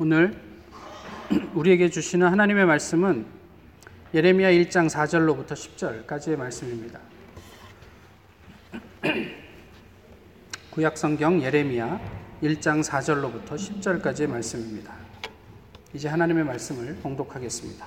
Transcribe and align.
오늘 0.00 0.32
우리에게 1.54 1.90
주시는 1.90 2.28
하나님의 2.28 2.66
말씀은 2.66 3.26
예레미야 4.14 4.52
1장 4.52 4.88
4절로부터 4.88 5.54
10절까지의 5.54 6.36
말씀입니다. 6.36 7.00
구약 10.70 10.96
성경 10.96 11.42
예레미야 11.42 12.00
1장 12.44 12.84
4절로부터 12.84 13.56
10절까지의 13.56 14.28
말씀입니다. 14.28 14.94
이제 15.92 16.06
하나님의 16.08 16.44
말씀을 16.44 16.94
봉독하겠습니다. 17.02 17.84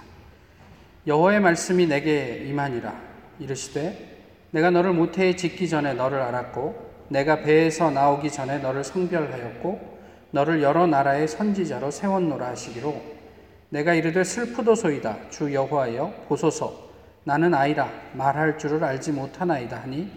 여호와의 1.08 1.40
말씀이 1.40 1.88
내게 1.88 2.44
임하니라 2.46 2.94
이르시되 3.40 4.26
내가 4.52 4.70
너를 4.70 4.92
모태에 4.92 5.38
짓기 5.38 5.70
전에 5.70 5.94
너를 5.94 6.20
알았고 6.20 7.06
내가 7.08 7.42
배에서 7.44 7.90
나오기 7.90 8.30
전에 8.32 8.58
너를 8.58 8.84
성별하였고 8.84 9.91
너를 10.32 10.64
여러 10.64 10.88
나라의 10.88 11.28
선지자로 11.28 11.92
세웠노라 11.92 12.48
하시기로. 12.48 13.22
내가 13.70 13.94
이르되 13.94 14.24
슬프도소이다. 14.24 15.30
주 15.30 15.54
여호와여 15.54 16.26
보소서. 16.28 16.90
나는 17.24 17.54
아이라. 17.54 17.90
말할 18.14 18.58
줄을 18.58 18.84
알지 18.84 19.12
못하나이다 19.12 19.78
하니 19.84 20.10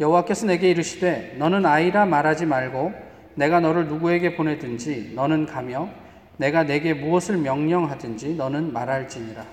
여호와께서 0.00 0.46
내게 0.46 0.70
이르시되 0.70 1.36
너는 1.38 1.64
아이라 1.64 2.06
말하지 2.06 2.46
말고 2.46 2.92
내가 3.34 3.60
너를 3.60 3.86
누구에게 3.86 4.36
보내든지 4.36 5.12
너는 5.14 5.46
가며 5.46 5.88
내가 6.36 6.64
내게 6.64 6.92
무엇을 6.92 7.36
명령하든지 7.36 8.34
너는 8.34 8.72
말할지니라. 8.72 9.44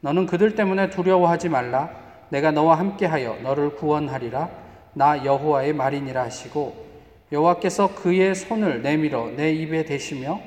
너는 0.00 0.26
그들 0.26 0.54
때문에 0.54 0.90
두려워하지 0.90 1.48
말라. 1.48 1.90
내가 2.28 2.50
너와 2.50 2.78
함께하여 2.78 3.38
너를 3.42 3.76
구원하리라. 3.76 4.48
나 4.92 5.24
여호와의 5.24 5.72
말이니라 5.72 6.22
하시고 6.24 6.85
여호와께서 7.32 7.94
그의 7.94 8.34
손을 8.34 8.82
내밀어 8.82 9.30
내 9.36 9.52
입에 9.52 9.84
대시며 9.84 10.40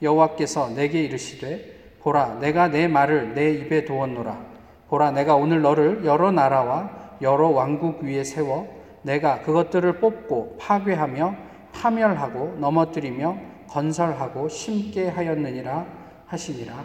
여호와께서 0.00 0.70
내게 0.70 1.02
이르시되 1.02 1.96
보라 2.00 2.38
내가 2.40 2.68
내 2.68 2.88
말을 2.88 3.34
내 3.34 3.50
입에 3.52 3.84
두었노라 3.84 4.52
보라 4.88 5.10
내가 5.12 5.36
오늘 5.36 5.62
너를 5.62 6.04
여러 6.04 6.30
나라와 6.32 6.90
여러 7.20 7.48
왕국 7.48 8.02
위에 8.02 8.24
세워 8.24 8.82
내가 9.02 9.42
그것들을 9.42 10.00
뽑고 10.00 10.56
파괴하며 10.58 11.36
파멸하고 11.72 12.56
넘어뜨리며 12.58 13.38
건설하고 13.68 14.48
심게 14.48 15.08
하였느니라 15.08 15.86
하시니라 16.26 16.84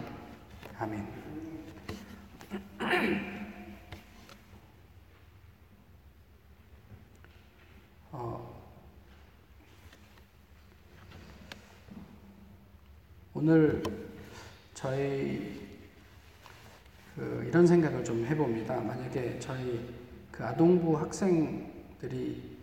아멘. 0.78 1.06
어, 8.12 8.47
오늘 13.40 13.80
저희 14.74 15.78
그 17.14 17.44
이런 17.46 17.64
생각을 17.64 18.02
좀 18.02 18.26
해봅니다. 18.26 18.80
만약에 18.80 19.38
저희 19.38 19.94
그 20.32 20.44
아동부 20.44 20.98
학생들이 20.98 22.56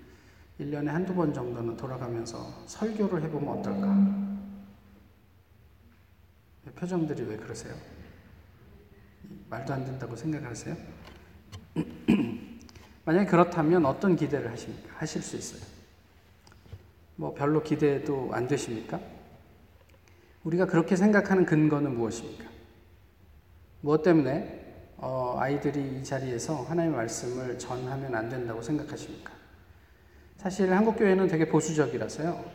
1년에 0.60 0.88
한두 0.88 1.16
번 1.16 1.34
정도는 1.34 1.78
돌아가면서 1.78 2.66
설교를 2.66 3.24
해보면 3.24 3.58
어떨까? 3.58 4.26
표정들이 6.76 7.24
왜 7.24 7.38
그러세요? 7.38 7.74
말도 9.50 9.74
안 9.74 9.86
된다고 9.86 10.14
생각하세요? 10.14 10.76
만약에 13.06 13.30
그렇다면 13.30 13.86
어떤 13.86 14.18
기대를 14.18 14.52
하십니까? 14.52 14.90
하실 14.98 15.22
수 15.22 15.38
있어요. 15.38 15.62
뭐 17.16 17.34
별로 17.34 17.64
기대도 17.64 18.32
안 18.34 18.46
되십니까? 18.50 19.15
우리가 20.46 20.68
그렇게 20.68 20.96
생각하는 20.96 21.46
근거는 21.46 21.96
무엇입니까? 21.96 22.46
무엇 23.82 24.04
때문에 24.04 24.64
어, 24.98 25.36
아이들이 25.40 26.00
이 26.00 26.04
자리에서 26.04 26.62
하나님의 26.64 26.98
말씀을 26.98 27.58
전하면 27.58 28.16
안 28.16 28.30
된다고 28.30 28.62
생각하십니까? 28.62 29.34
사실 30.38 30.72
한국 30.72 30.98
교회는 30.98 31.28
되게 31.28 31.48
보수적이라서요. 31.48 32.46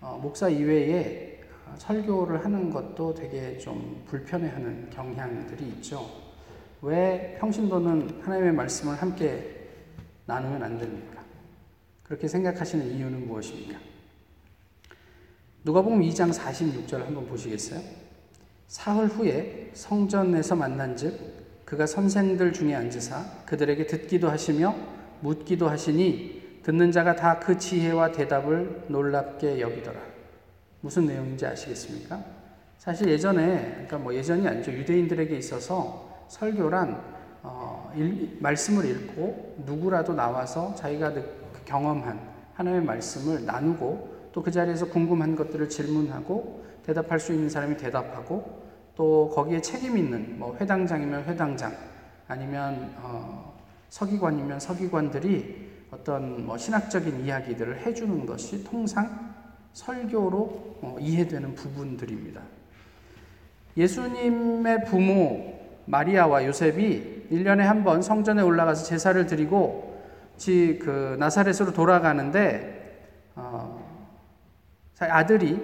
어, 0.00 0.18
목사 0.20 0.48
이외에 0.48 1.40
설교를 1.78 2.44
하는 2.44 2.70
것도 2.70 3.14
되게 3.14 3.56
좀 3.58 4.02
불편해하는 4.06 4.90
경향들이 4.90 5.64
있죠. 5.68 6.04
왜 6.82 7.36
평신도는 7.38 8.22
하나님의 8.22 8.52
말씀을 8.52 8.96
함께 8.96 9.68
나누면 10.26 10.62
안 10.62 10.78
됩니까? 10.78 11.22
그렇게 12.02 12.26
생각하시는 12.26 12.86
이유는 12.86 13.28
무엇입니까? 13.28 13.78
누가복음 15.62 16.00
2장 16.00 16.32
46절 16.32 17.04
한번 17.04 17.26
보시겠어요? 17.26 17.80
사흘 18.66 19.08
후에 19.08 19.70
성전에서 19.74 20.56
만난즉 20.56 21.64
그가 21.66 21.86
선생들 21.86 22.52
중에 22.52 22.74
앉으사 22.74 23.44
그들에게 23.44 23.86
듣기도 23.86 24.30
하시며 24.30 24.74
묻기도 25.20 25.68
하시니 25.68 26.60
듣는 26.62 26.92
자가 26.92 27.14
다 27.14 27.40
그 27.40 27.58
지혜와 27.58 28.12
대답을 28.12 28.84
놀랍게 28.88 29.60
여기더라. 29.60 30.00
무슨 30.80 31.06
내용인지 31.06 31.44
아시겠습니까? 31.44 32.24
사실 32.78 33.10
예전에 33.10 33.70
그러니까 33.72 33.98
뭐 33.98 34.14
예전이 34.14 34.48
아니죠 34.48 34.72
유대인들에게 34.72 35.36
있어서 35.36 36.24
설교란 36.28 36.98
어, 37.42 37.92
일, 37.96 38.38
말씀을 38.40 38.86
읽고 38.86 39.56
누구라도 39.66 40.14
나와서 40.14 40.74
자기가 40.74 41.12
경험한 41.66 42.18
하나님의 42.54 42.86
말씀을 42.86 43.44
나누고 43.44 44.19
또 44.32 44.42
그 44.42 44.50
자리에서 44.50 44.86
궁금한 44.86 45.34
것들을 45.36 45.68
질문하고 45.68 46.64
대답할 46.86 47.18
수 47.20 47.32
있는 47.32 47.48
사람이 47.50 47.76
대답하고 47.76 48.62
또 48.96 49.30
거기에 49.34 49.60
책임 49.60 49.96
있는 49.96 50.38
뭐 50.38 50.56
회당장이면 50.60 51.24
회당장 51.24 51.72
아니면 52.28 52.94
어, 53.02 53.58
서기관이면 53.88 54.60
서기관들이 54.60 55.68
어떤 55.90 56.46
뭐 56.46 56.56
신학적인 56.56 57.24
이야기들을 57.24 57.84
해주는 57.86 58.26
것이 58.26 58.62
통상 58.64 59.34
설교로 59.72 60.78
어, 60.82 60.96
이해되는 61.00 61.54
부분들입니다. 61.54 62.40
예수님의 63.76 64.84
부모 64.84 65.58
마리아와 65.86 66.44
요셉이 66.46 67.28
1년에 67.30 67.60
한 67.60 67.84
번 67.84 68.02
성전에 68.02 68.42
올라가서 68.42 68.84
제사를 68.84 69.26
드리고 69.26 69.90
그 70.38 71.16
나사렛으로 71.18 71.72
돌아가는데 71.72 72.80
어, 73.34 73.69
아들이 75.00 75.58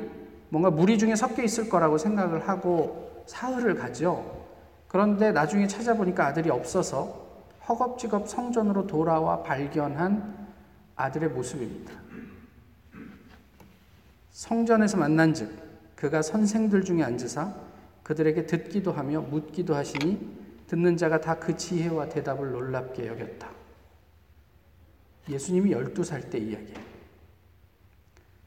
뭔가 0.48 0.70
무리 0.70 0.98
중에 0.98 1.14
섞여 1.16 1.42
있을 1.42 1.68
거라고 1.68 1.98
생각을 1.98 2.48
하고 2.48 3.24
사흘을 3.26 3.74
가죠. 3.74 4.46
그런데 4.88 5.32
나중에 5.32 5.66
찾아보니까 5.66 6.26
아들이 6.26 6.50
없어서 6.50 7.26
허겁지겁 7.68 8.28
성전으로 8.28 8.86
돌아와 8.86 9.42
발견한 9.42 10.46
아들의 10.94 11.30
모습입니다. 11.30 11.92
성전에서 14.30 14.96
만난 14.96 15.34
즉, 15.34 15.50
그가 15.96 16.22
선생들 16.22 16.84
중에 16.84 17.02
앉으사 17.02 17.52
그들에게 18.02 18.46
듣기도 18.46 18.92
하며 18.92 19.20
묻기도 19.20 19.74
하시니 19.74 20.46
듣는 20.68 20.96
자가 20.96 21.20
다 21.20 21.36
그 21.38 21.56
지혜와 21.56 22.08
대답을 22.08 22.52
놀랍게 22.52 23.06
여겼다. 23.06 23.48
예수님이 25.28 25.72
12살 25.72 26.30
때 26.30 26.38
이야기예요. 26.38 26.95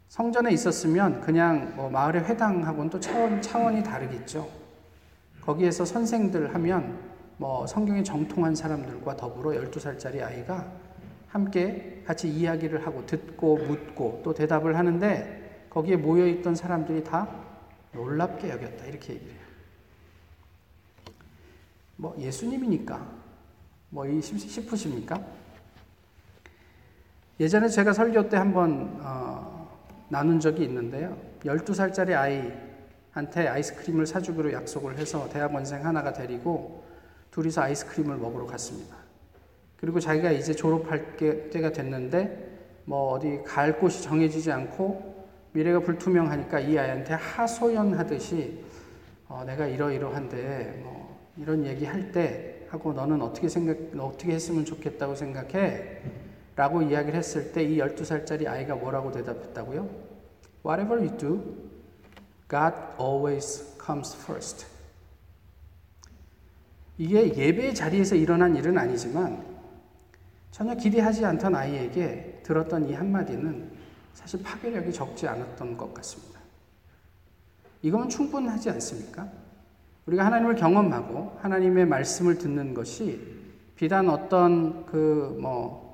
성전에 0.09 0.51
있었으면 0.51 1.21
그냥 1.21 1.73
뭐 1.75 1.89
마을의 1.89 2.23
회당하고는 2.23 2.89
또 2.89 2.99
차원, 2.99 3.41
차원이 3.41 3.83
다르겠죠. 3.83 4.49
거기에서 5.41 5.85
선생들 5.85 6.53
하면 6.55 6.99
뭐 7.37 7.65
성경에 7.67 8.03
정통한 8.03 8.55
사람들과 8.55 9.15
더불어 9.15 9.51
12살짜리 9.51 10.21
아이가 10.21 10.67
함께 11.27 12.03
같이 12.05 12.27
이야기를 12.27 12.85
하고 12.85 13.05
듣고 13.05 13.57
묻고 13.57 14.21
또 14.23 14.33
대답을 14.33 14.75
하는데 14.75 15.67
거기에 15.69 15.95
모여있던 15.95 16.55
사람들이 16.55 17.03
다 17.03 17.29
놀랍게 17.93 18.49
여겼다. 18.49 18.85
이렇게 18.85 19.13
얘기를 19.13 19.31
해요. 19.31 19.41
뭐 21.97 22.15
예수님이니까 22.17 22.99
뭐 23.91 24.05
싶으십니까? 24.21 25.21
예전에 27.39 27.69
제가 27.69 27.93
설교 27.93 28.27
때 28.27 28.37
한번 28.37 28.99
어, 29.01 29.48
나눈 30.09 30.39
적이 30.39 30.63
있는데요. 30.65 31.15
12살짜리 31.43 32.13
아이한테 32.13 33.47
아이스크림을 33.47 34.05
사주기로 34.05 34.51
약속을 34.53 34.97
해서 34.97 35.29
대학원생 35.29 35.85
하나가 35.85 36.11
데리고 36.11 36.83
둘이서 37.31 37.61
아이스크림을 37.61 38.17
먹으러 38.17 38.45
갔습니다. 38.47 38.95
그리고 39.77 39.99
자기가 39.99 40.31
이제 40.31 40.53
졸업할 40.53 41.15
때가 41.17 41.71
됐는데 41.71 42.49
뭐 42.85 43.11
어디 43.13 43.41
갈 43.45 43.79
곳이 43.79 44.01
정해지지 44.03 44.51
않고 44.51 45.27
미래가 45.53 45.79
불투명하니까 45.79 46.59
이 46.59 46.77
아이한테 46.77 47.13
하소연하듯이 47.13 48.63
어, 49.27 49.43
내가 49.45 49.67
이러이러한데 49.67 50.81
뭐 50.83 51.17
이런 51.37 51.65
얘기 51.65 51.85
할 51.85 52.11
때 52.11 52.49
하고 52.69 52.93
너는 52.93 53.21
어떻게 53.21 53.49
생각 53.49 53.77
어떻게 53.97 54.33
했으면 54.33 54.63
좋겠다고 54.63 55.15
생각해? 55.15 56.01
라고 56.59 56.81
이야기를 56.81 57.17
했을 57.17 57.53
때 57.53 57.63
이 57.63 57.77
12살짜리 57.77 58.45
아이가 58.45 58.75
뭐라고 58.75 59.13
대답했다고요? 59.13 59.89
Whatever 60.65 60.99
you 60.99 61.17
do, 61.17 61.41
God 62.49 62.75
always 62.99 63.77
comes 63.81 64.13
first. 64.21 64.65
이게 66.97 67.33
예배 67.33 67.73
자리에서 67.73 68.15
일어난 68.15 68.57
일은 68.57 68.77
아니지만 68.77 69.41
전혀 70.51 70.75
기대하지 70.75 71.23
않던 71.23 71.55
아이에게 71.55 72.41
들었던 72.43 72.89
이 72.89 72.93
한마디는 72.93 73.71
사실 74.13 74.43
파괴력이 74.43 74.91
적지 74.91 75.29
않았던 75.29 75.77
것 75.77 75.93
같습니다. 75.93 76.41
이건 77.81 78.09
충분하지 78.09 78.69
않습니까? 78.71 79.29
우리가 80.07 80.25
하나님을 80.25 80.55
경험하고 80.55 81.37
하나님의 81.39 81.85
말씀을 81.85 82.37
듣는 82.37 82.73
것이 82.73 83.17
비단 83.77 84.09
어떤 84.09 84.85
그뭐 84.87 85.88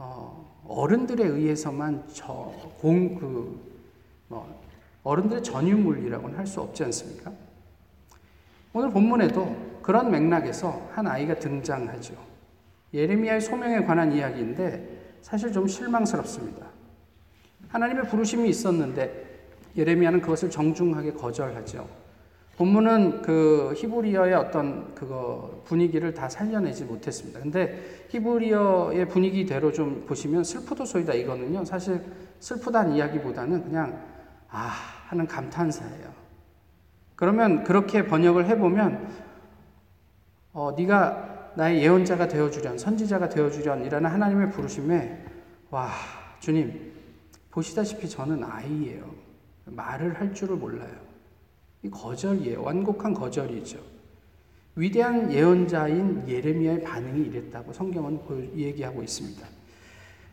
어, 0.00 0.62
어른들에 0.66 1.24
의해서만 1.24 2.04
저 2.12 2.52
공 2.80 3.14
그 3.18 3.70
뭐 4.28 4.46
어른들의 5.02 5.42
전유물이라고는 5.42 6.38
할 6.38 6.46
수 6.46 6.60
없지 6.60 6.84
않습니까? 6.84 7.32
오늘 8.72 8.90
본문에도 8.90 9.80
그런 9.82 10.10
맥락에서 10.10 10.88
한 10.92 11.06
아이가 11.08 11.34
등장하죠. 11.38 12.14
예레미야의 12.94 13.40
소명에 13.40 13.84
관한 13.84 14.12
이야기인데 14.12 15.16
사실 15.22 15.52
좀 15.52 15.66
실망스럽습니다. 15.66 16.66
하나님의 17.68 18.08
부르심이 18.08 18.48
있었는데 18.48 19.48
예레미야는 19.76 20.20
그것을 20.20 20.48
정중하게 20.50 21.14
거절하죠. 21.14 21.88
본문은 22.60 23.22
그 23.22 23.72
히브리어의 23.74 24.34
어떤 24.34 24.94
그거 24.94 25.62
분위기를 25.64 26.12
다 26.12 26.28
살려내지 26.28 26.84
못했습니다. 26.84 27.40
근데 27.40 28.04
히브리어의 28.10 29.08
분위기대로 29.08 29.72
좀 29.72 30.04
보시면 30.06 30.44
슬프도 30.44 30.84
소이다 30.84 31.14
이거는요. 31.14 31.64
사실 31.64 32.04
슬프다는 32.38 32.96
이야기보다는 32.96 33.64
그냥 33.64 33.98
아 34.50 34.72
하는 35.06 35.26
감탄사예요. 35.26 36.12
그러면 37.16 37.64
그렇게 37.64 38.06
번역을 38.06 38.46
해보면 38.48 39.08
어, 40.52 40.74
네가 40.76 41.52
나의 41.56 41.82
예언자가 41.82 42.28
되어주련 42.28 42.76
선지자가 42.76 43.30
되어주련 43.30 43.86
이라는 43.86 44.10
하나님의 44.10 44.50
부르심에 44.50 45.24
와 45.70 45.88
주님 46.40 46.92
보시다시피 47.50 48.06
저는 48.06 48.44
아이예요. 48.44 49.10
말을 49.64 50.20
할 50.20 50.34
줄을 50.34 50.56
몰라요. 50.56 51.09
이 51.82 51.90
거절이에요. 51.90 52.62
완곡한 52.62 53.14
거절이죠. 53.14 53.78
위대한 54.76 55.32
예언자인 55.32 56.24
예레미야의 56.28 56.82
반응이 56.82 57.26
이랬다고 57.26 57.72
성경은 57.72 58.20
얘기하고 58.56 59.02
있습니다. 59.02 59.46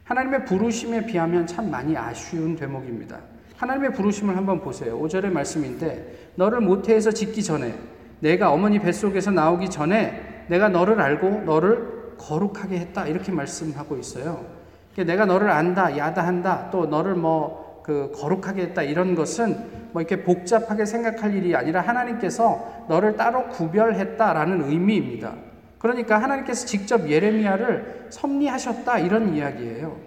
하나님의 0.03 0.45
부르심에 0.45 1.05
비하면 1.05 1.47
참 1.47 1.69
많이 1.71 1.97
아쉬운 1.97 2.55
대목입니다. 2.55 3.19
하나님의 3.57 3.93
부르심을 3.93 4.37
한번 4.37 4.61
보세요. 4.61 4.99
5절의 4.99 5.31
말씀인데 5.31 6.31
너를 6.35 6.61
모태에서 6.61 7.11
짓기 7.11 7.43
전에 7.43 7.77
내가 8.19 8.51
어머니 8.51 8.79
뱃속에서 8.79 9.31
나오기 9.31 9.69
전에 9.69 10.45
내가 10.47 10.69
너를 10.69 11.01
알고 11.01 11.43
너를 11.45 12.15
거룩하게 12.17 12.79
했다. 12.79 13.07
이렇게 13.07 13.31
말씀하고 13.31 13.97
있어요. 13.97 14.45
내가 14.95 15.25
너를 15.25 15.49
안다, 15.49 15.97
야다한다, 15.97 16.71
또 16.71 16.85
너를 16.85 17.15
뭐 17.15 17.67
그 17.87 18.11
거룩하게 18.13 18.63
했다 18.63 18.83
이런 18.83 19.15
것은 19.15 19.76
뭐 19.91 20.01
이렇게 20.01 20.23
복잡하게 20.23 20.85
생각할 20.85 21.33
일이 21.33 21.55
아니라 21.55 21.81
하나님께서 21.81 22.85
너를 22.87 23.15
따로 23.15 23.47
구별했다라는 23.49 24.69
의미입니다. 24.69 25.33
그러니까 25.79 26.21
하나님께서 26.21 26.65
직접 26.65 27.09
예레미야를 27.09 28.07
섭리하셨다 28.09 28.99
이런 28.99 29.35
이야기예요. 29.35 29.97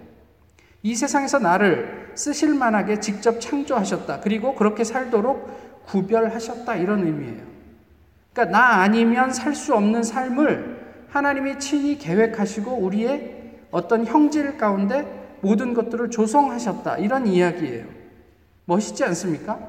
이 0.83 0.95
세상에서 0.95 1.39
나를 1.39 2.11
쓰실 2.15 2.53
만하게 2.55 2.99
직접 2.99 3.39
창조하셨다. 3.39 4.19
그리고 4.21 4.55
그렇게 4.55 4.83
살도록 4.83 5.85
구별하셨다. 5.85 6.75
이런 6.75 7.05
의미예요. 7.05 7.43
그러니까 8.33 8.57
나 8.57 8.81
아니면 8.81 9.31
살 9.31 9.53
수 9.53 9.75
없는 9.75 10.03
삶을 10.03 10.81
하나님이 11.09 11.59
친히 11.59 11.97
계획하시고 11.97 12.71
우리의 12.71 13.59
어떤 13.71 14.05
형질 14.05 14.57
가운데 14.57 15.05
모든 15.41 15.73
것들을 15.73 16.09
조성하셨다. 16.09 16.97
이런 16.97 17.27
이야기예요. 17.27 17.85
멋있지 18.65 19.03
않습니까? 19.05 19.59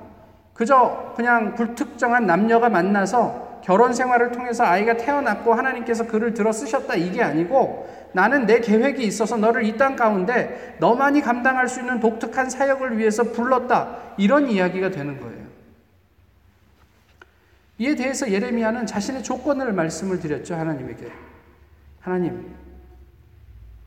그저 0.54 1.12
그냥 1.16 1.54
불특정한 1.54 2.26
남녀가 2.26 2.68
만나서 2.68 3.60
결혼 3.64 3.92
생활을 3.94 4.32
통해서 4.32 4.64
아이가 4.64 4.96
태어났고 4.96 5.54
하나님께서 5.54 6.06
그를 6.06 6.34
들어 6.34 6.52
쓰셨다. 6.52 6.94
이게 6.96 7.22
아니고 7.22 7.88
나는 8.12 8.44
내 8.46 8.60
계획이 8.60 9.04
있어서 9.04 9.36
너를 9.36 9.64
이 9.64 9.76
땅 9.76 9.96
가운데 9.96 10.76
너만이 10.80 11.20
감당할 11.22 11.68
수 11.68 11.80
있는 11.80 12.00
독특한 12.00 12.50
사역을 12.50 12.98
위해서 12.98 13.22
불렀다. 13.24 14.14
이런 14.18 14.48
이야기가 14.48 14.90
되는 14.90 15.20
거예요. 15.20 15.42
이에 17.78 17.94
대해서 17.94 18.30
예레미야는 18.30 18.86
자신의 18.86 19.22
조건을 19.22 19.72
말씀을 19.72 20.20
드렸죠. 20.20 20.54
하나님에게. 20.54 21.10
하나님, 22.00 22.54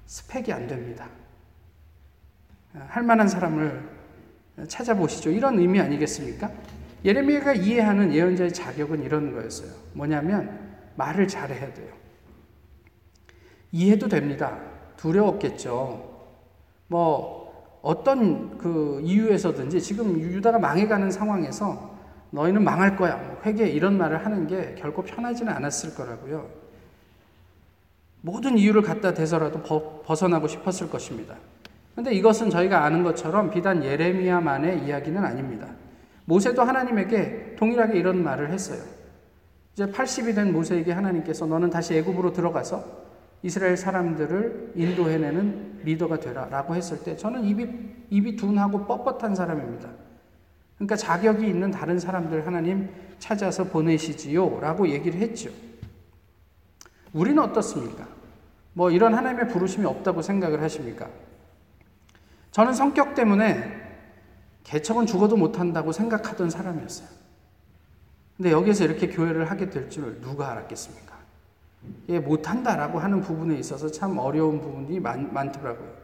스펙이 0.05 0.51
안 0.51 0.67
됩니다. 0.67 1.07
할 2.87 3.03
만한 3.03 3.27
사람을 3.27 3.94
찾아보시죠. 4.67 5.31
이런 5.31 5.59
의미 5.59 5.79
아니겠습니까? 5.79 6.51
예레미야가 7.03 7.53
이해하는 7.53 8.13
예언자의 8.13 8.53
자격은 8.53 9.03
이런 9.03 9.33
거였어요. 9.33 9.69
뭐냐면 9.93 10.59
말을 10.95 11.27
잘해야 11.27 11.73
돼요. 11.73 11.93
이해도 13.71 14.07
됩니다. 14.07 14.57
두려웠겠죠. 14.97 16.15
뭐 16.87 17.79
어떤 17.81 18.57
그 18.57 19.01
이유에서든지 19.03 19.81
지금 19.81 20.19
유다가 20.19 20.57
망해가는 20.57 21.11
상황에서 21.11 21.95
너희는 22.31 22.63
망할 22.63 22.95
거야. 22.95 23.17
뭐 23.17 23.41
회개 23.45 23.67
이런 23.67 23.97
말을 23.97 24.25
하는 24.25 24.47
게 24.47 24.75
결코 24.75 25.03
편하지는 25.03 25.53
않았을 25.53 25.93
거라고요. 25.93 26.49
모든 28.21 28.57
이유를 28.57 28.81
갖다 28.81 29.13
대서라도 29.13 29.61
벗어나고 30.03 30.47
싶었을 30.47 30.89
것입니다. 30.89 31.35
근데 31.95 32.13
이것은 32.13 32.49
저희가 32.49 32.83
아는 32.83 33.03
것처럼 33.03 33.49
비단 33.49 33.83
예레미야만의 33.83 34.85
이야기는 34.85 35.23
아닙니다. 35.23 35.67
모세도 36.25 36.61
하나님에게 36.61 37.55
동일하게 37.57 37.97
이런 37.97 38.21
말을 38.21 38.51
했어요. 38.51 38.81
이제 39.73 39.85
80이 39.85 40.35
된 40.35 40.51
모세에게 40.51 40.91
하나님께서 40.91 41.45
너는 41.45 41.69
다시 41.69 41.95
애굽으로 41.95 42.33
들어가서 42.33 43.05
이스라엘 43.43 43.77
사람들을 43.77 44.73
인도해내는 44.75 45.81
리더가 45.83 46.19
되라 46.19 46.45
라고 46.49 46.75
했을 46.75 47.03
때 47.03 47.15
저는 47.15 47.43
입이, 47.45 47.67
입이 48.09 48.35
둔하고 48.35 48.85
뻣뻣한 48.85 49.35
사람입니다. 49.35 49.89
그러니까 50.75 50.95
자격이 50.95 51.47
있는 51.47 51.71
다른 51.71 51.99
사람들 51.99 52.45
하나님 52.45 52.89
찾아서 53.19 53.65
보내시지요 53.65 54.59
라고 54.59 54.89
얘기를 54.89 55.19
했죠. 55.19 55.49
우리는 57.13 57.41
어떻습니까? 57.41 58.07
뭐 58.73 58.91
이런 58.91 59.13
하나님의 59.13 59.47
부르심이 59.47 59.85
없다고 59.85 60.21
생각을 60.21 60.61
하십니까? 60.61 61.07
저는 62.55 62.73
성격 62.73 63.15
때문에 63.15 63.69
개척은 64.63 65.07
죽어도 65.07 65.35
못한다고 65.35 65.91
생각하던 65.91 66.49
사람이었어요. 66.49 67.09
근데 68.37 68.49
여기서 68.49 68.85
이렇게 68.85 69.09
교회를 69.09 69.51
하게 69.51 69.69
될 69.69 69.89
줄 69.89 70.21
누가 70.21 70.51
알았겠습니까? 70.51 71.17
예, 72.07 72.19
못한다라고 72.19 72.99
하는 72.99 73.19
부분에 73.19 73.57
있어서 73.57 73.91
참 73.91 74.17
어려운 74.19 74.61
부분이 74.61 75.01
많, 75.01 75.33
많더라고요. 75.33 75.95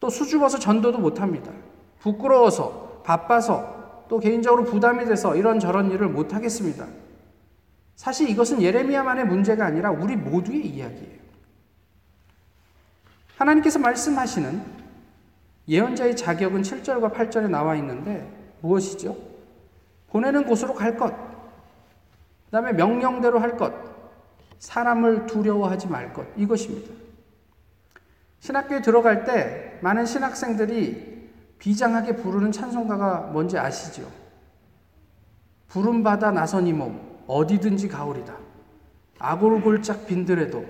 또 0.00 0.08
수줍어서 0.08 0.58
전도도 0.58 1.00
못합니다. 1.00 1.52
부끄러워서, 1.98 3.02
바빠서, 3.04 4.06
또 4.08 4.18
개인적으로 4.20 4.64
부담이 4.64 5.04
돼서 5.04 5.36
이런저런 5.36 5.90
일을 5.90 6.08
못하겠습니다. 6.08 6.86
사실 7.94 8.30
이것은 8.30 8.62
예레미야만의 8.62 9.26
문제가 9.26 9.66
아니라 9.66 9.90
우리 9.90 10.16
모두의 10.16 10.66
이야기예요. 10.66 11.18
하나님께서 13.36 13.78
말씀하시는 13.78 14.87
예언자의 15.68 16.16
자격은 16.16 16.62
7절과 16.62 17.12
8절에 17.12 17.48
나와 17.48 17.76
있는데 17.76 18.32
무엇이죠? 18.62 19.16
보내는 20.08 20.46
곳으로 20.46 20.74
갈 20.74 20.96
것, 20.96 21.10
그 21.10 22.50
다음에 22.50 22.72
명령대로 22.72 23.38
할 23.38 23.56
것, 23.56 23.72
사람을 24.58 25.26
두려워하지 25.26 25.88
말 25.88 26.12
것. 26.12 26.26
이것입니다. 26.36 26.92
신학교에 28.40 28.80
들어갈 28.80 29.24
때 29.24 29.78
많은 29.82 30.06
신학생들이 30.06 31.28
비장하게 31.58 32.16
부르는 32.16 32.52
찬송가가 32.52 33.30
뭔지 33.32 33.58
아시죠? 33.58 34.08
부름받아 35.68 36.30
나선 36.30 36.66
이 36.66 36.72
몸, 36.72 36.98
어디든지 37.26 37.88
가오리다. 37.88 38.34
아골골짝 39.18 40.06
빈들에도. 40.06 40.64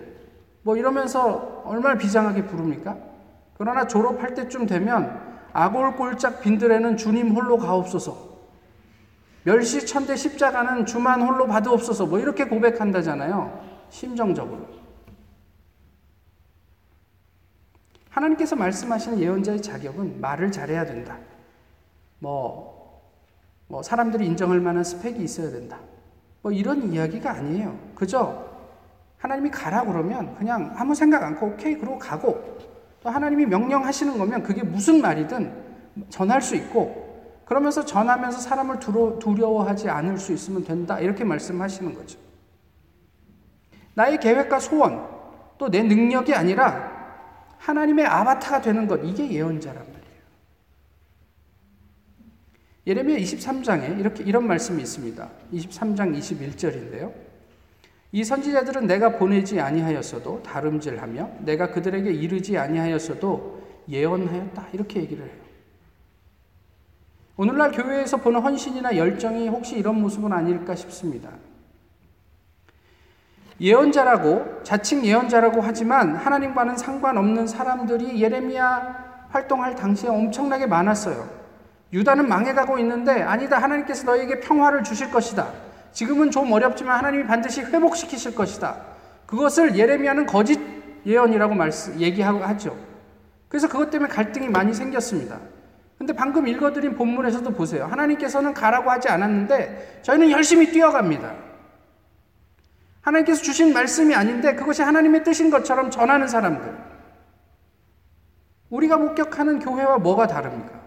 뭐 0.62 0.76
이러면서 0.76 1.62
얼마나 1.64 1.96
비장하게 1.96 2.46
부릅니까? 2.46 3.07
그러나 3.58 3.86
졸업할 3.86 4.34
때쯤 4.34 4.66
되면 4.66 5.20
아골골짝 5.52 6.40
빈들에는 6.40 6.96
주님 6.96 7.30
홀로 7.30 7.58
가옵소서. 7.58 8.28
멸시 9.42 9.86
천대 9.86 10.14
십자가는 10.14 10.86
주만 10.86 11.20
홀로 11.20 11.46
받으옵소서. 11.46 12.06
뭐 12.06 12.18
이렇게 12.18 12.44
고백한다잖아요. 12.44 13.66
심정적으로. 13.90 14.66
하나님께서 18.10 18.56
말씀하시는 18.56 19.20
예언자의 19.20 19.62
자격은 19.62 20.20
말을 20.20 20.52
잘해야 20.52 20.84
된다. 20.84 21.18
뭐, 22.18 23.02
뭐 23.68 23.82
사람들이 23.82 24.26
인정할 24.26 24.60
만한 24.60 24.84
스펙이 24.84 25.22
있어야 25.22 25.50
된다. 25.50 25.78
뭐 26.42 26.52
이런 26.52 26.92
이야기가 26.92 27.30
아니에요. 27.30 27.78
그죠? 27.94 28.46
하나님이 29.18 29.50
가라 29.50 29.84
그러면 29.84 30.36
그냥 30.36 30.74
아무 30.76 30.94
생각 30.94 31.22
않고 31.22 31.46
오케이 31.46 31.76
그러고 31.76 31.98
가고 31.98 32.58
또 33.02 33.10
하나님이 33.10 33.46
명령하시는 33.46 34.18
거면 34.18 34.42
그게 34.42 34.62
무슨 34.62 35.00
말이든 35.00 35.52
전할 36.10 36.42
수 36.42 36.56
있고 36.56 37.06
그러면서 37.44 37.84
전하면서 37.84 38.38
사람을 38.40 38.78
두려워하지 39.18 39.88
않을 39.88 40.18
수 40.18 40.32
있으면 40.32 40.64
된다 40.64 41.00
이렇게 41.00 41.24
말씀하시는 41.24 41.94
거죠. 41.94 42.18
나의 43.94 44.20
계획과 44.20 44.60
소원 44.60 45.06
또 45.58 45.68
내 45.68 45.82
능력이 45.82 46.34
아니라 46.34 46.96
하나님의 47.58 48.06
아바타가 48.06 48.60
되는 48.62 48.86
것 48.86 49.00
이게 49.02 49.30
예언자란 49.30 49.82
말이에요. 49.82 49.98
예레미야 52.86 53.18
23장에 53.18 53.98
이렇게 53.98 54.22
이런 54.24 54.46
말씀이 54.46 54.80
있습니다. 54.80 55.28
23장 55.52 56.16
21절인데요. 56.16 57.12
이 58.10 58.24
선지자들은 58.24 58.86
내가 58.86 59.16
보내지 59.16 59.60
아니하였어도 59.60 60.42
다름질하며 60.42 61.30
내가 61.40 61.70
그들에게 61.70 62.10
이르지 62.10 62.56
아니하였어도 62.56 63.62
예언하였다. 63.88 64.66
이렇게 64.72 65.00
얘기를 65.00 65.24
해요. 65.24 65.48
오늘날 67.36 67.70
교회에서 67.70 68.16
보는 68.16 68.40
헌신이나 68.40 68.96
열정이 68.96 69.48
혹시 69.48 69.76
이런 69.76 70.00
모습은 70.00 70.32
아닐까 70.32 70.74
싶습니다. 70.74 71.30
예언자라고 73.60 74.62
자칭 74.62 75.04
예언자라고 75.04 75.60
하지만 75.60 76.16
하나님과는 76.16 76.76
상관없는 76.76 77.46
사람들이 77.46 78.20
예레미야 78.22 79.26
활동할 79.30 79.74
당시에 79.74 80.08
엄청나게 80.08 80.66
많았어요. 80.66 81.28
유다는 81.92 82.28
망해가고 82.28 82.78
있는데 82.80 83.22
아니다 83.22 83.58
하나님께서 83.58 84.04
너에게 84.04 84.40
평화를 84.40 84.82
주실 84.82 85.10
것이다. 85.10 85.67
지금은 85.92 86.30
좀 86.30 86.52
어렵지만 86.52 86.98
하나님이 86.98 87.26
반드시 87.26 87.62
회복시키실 87.62 88.34
것이다. 88.34 88.76
그것을 89.26 89.76
예레미야는 89.76 90.26
거짓 90.26 90.58
예언이라고 91.06 91.54
말씀 91.54 91.98
얘기하고 92.00 92.40
하죠. 92.44 92.76
그래서 93.48 93.68
그것 93.68 93.90
때문에 93.90 94.10
갈등이 94.10 94.48
많이 94.48 94.74
생겼습니다. 94.74 95.38
근데 95.96 96.12
방금 96.12 96.46
읽어드린 96.46 96.94
본문에서도 96.94 97.50
보세요. 97.50 97.86
하나님께서는 97.86 98.54
가라고 98.54 98.90
하지 98.90 99.08
않았는데 99.08 100.00
저희는 100.02 100.30
열심히 100.30 100.70
뛰어갑니다. 100.70 101.34
하나님께서 103.00 103.42
주신 103.42 103.72
말씀이 103.72 104.14
아닌데 104.14 104.54
그것이 104.54 104.82
하나님의 104.82 105.24
뜻인 105.24 105.50
것처럼 105.50 105.90
전하는 105.90 106.28
사람들. 106.28 106.88
우리가 108.70 108.98
목격하는 108.98 109.58
교회와 109.60 109.98
뭐가 109.98 110.26
다릅니까? 110.26 110.78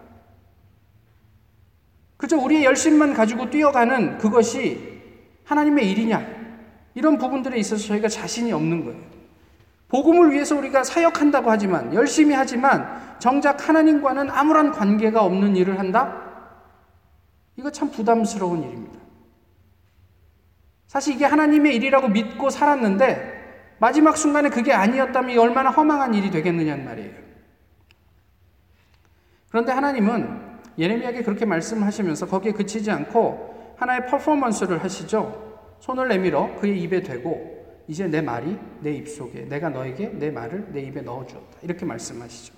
그저 2.16 2.38
우리의 2.38 2.64
열심만 2.64 3.14
가지고 3.14 3.50
뛰어가는 3.50 4.18
그것이 4.18 4.91
하나님의 5.52 5.90
일이냐? 5.90 6.26
이런 6.94 7.16
부분들에 7.16 7.56
있어서 7.58 7.86
저희가 7.86 8.08
자신이 8.08 8.52
없는 8.52 8.84
거예요. 8.84 9.00
복음을 9.88 10.32
위해서 10.32 10.56
우리가 10.56 10.84
사역한다고 10.84 11.50
하지만, 11.50 11.94
열심히 11.94 12.34
하지만, 12.34 13.16
정작 13.18 13.68
하나님과는 13.68 14.30
아무런 14.30 14.72
관계가 14.72 15.22
없는 15.22 15.54
일을 15.56 15.78
한다? 15.78 16.20
이거 17.56 17.70
참 17.70 17.90
부담스러운 17.90 18.62
일입니다. 18.62 18.98
사실 20.86 21.14
이게 21.14 21.24
하나님의 21.24 21.76
일이라고 21.76 22.08
믿고 22.08 22.50
살았는데, 22.50 23.76
마지막 23.78 24.16
순간에 24.16 24.48
그게 24.48 24.72
아니었다면 24.72 25.38
얼마나 25.38 25.70
허망한 25.70 26.14
일이 26.14 26.30
되겠느냐는 26.30 26.84
말이에요. 26.84 27.12
그런데 29.50 29.72
하나님은 29.72 30.40
예레미야에게 30.78 31.22
그렇게 31.22 31.44
말씀하시면서 31.44 32.26
거기에 32.26 32.52
그치지 32.52 32.90
않고 32.90 33.51
하나의 33.82 34.06
퍼포먼스를 34.06 34.82
하시죠. 34.82 35.60
손을 35.80 36.08
내밀어 36.08 36.54
그의 36.56 36.80
입에 36.82 37.02
대고 37.02 37.82
이제 37.88 38.06
내 38.06 38.20
말이 38.22 38.56
내 38.80 38.92
입속에 38.92 39.42
내가 39.42 39.70
너에게 39.70 40.08
내 40.08 40.30
말을 40.30 40.72
내 40.72 40.82
입에 40.82 41.00
넣어 41.02 41.26
주었다. 41.26 41.58
이렇게 41.62 41.84
말씀하시죠. 41.84 42.54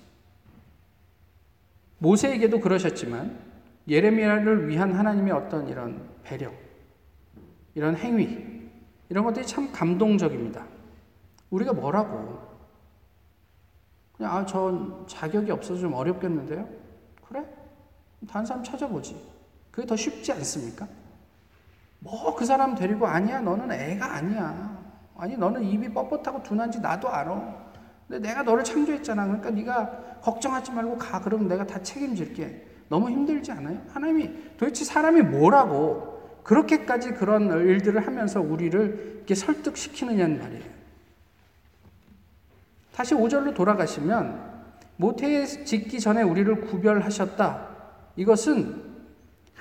모세에게도 1.99 2.61
그러셨지만 2.61 3.39
예레미야를 3.89 4.69
위한 4.69 4.93
하나님의 4.93 5.33
어떤 5.33 5.69
이런 5.69 6.07
배려, 6.23 6.51
이런 7.75 7.97
행위, 7.97 8.69
이런 9.09 9.25
것들이 9.25 9.47
참 9.47 9.73
감동적입니다. 9.73 10.67
우리가 11.51 11.73
뭐라고? 11.73 12.39
그냥, 14.17 14.37
아, 14.37 14.47
전 14.47 15.07
자격이 15.07 15.51
없어서 15.51 15.81
좀 15.81 15.95
어렵겠는데요? 15.95 16.69
그래? 17.29 17.45
다른 18.29 18.47
사람 18.47 18.63
찾아보지. 18.63 19.17
그게 19.71 19.87
더 19.87 19.97
쉽지 19.97 20.33
않습니까? 20.33 20.87
뭐 22.05 22.37
그 22.37 22.45
사람 22.45 22.75
데리고 22.75 23.07
아니야 23.07 23.41
너는 23.41 23.73
애가 23.73 24.15
아니야. 24.15 24.79
아니 25.17 25.37
너는 25.37 25.65
입이 25.65 25.89
뻣뻣하고 25.89 26.43
둔한지 26.43 26.81
나도 26.81 27.09
알아. 27.09 27.65
근데 28.07 28.29
내가 28.29 28.43
너를 28.43 28.63
창조했잖아. 28.63 29.25
그러니까 29.25 29.51
네가 29.51 30.21
걱정하지 30.21 30.73
말고 30.73 30.99
가. 30.99 31.21
그러면 31.21 31.49
내가 31.49 31.67
다 31.67 31.81
책임질게. 31.83 32.67
너무 32.89 33.11
힘들지 33.11 33.51
않아요? 33.53 33.81
하나님이 33.89 34.31
도대체 34.59 34.85
사람이 34.85 35.23
뭐라고 35.23 36.41
그렇게까지 36.43 37.13
그런 37.13 37.51
일들을 37.51 38.07
하면서 38.07 38.41
우리를 38.41 39.15
이렇게 39.17 39.35
설득시키느냐는 39.35 40.39
말이에요. 40.39 40.75
다시 42.95 43.15
5절로 43.15 43.55
돌아가시면 43.55 44.53
모태에 44.97 45.47
짓기 45.47 45.99
전에 45.99 46.23
우리를 46.23 46.61
구별하셨다. 46.67 47.69
이것은 48.17 48.84